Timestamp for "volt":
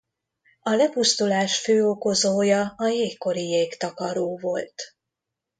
4.37-4.83